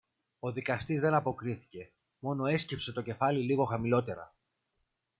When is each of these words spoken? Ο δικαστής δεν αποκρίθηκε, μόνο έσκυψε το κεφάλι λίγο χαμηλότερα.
Ο 0.39 0.51
δικαστής 0.51 0.99
δεν 0.99 1.13
αποκρίθηκε, 1.13 1.91
μόνο 2.19 2.45
έσκυψε 2.45 2.91
το 2.91 3.01
κεφάλι 3.01 3.39
λίγο 3.39 3.63
χαμηλότερα. 3.65 4.35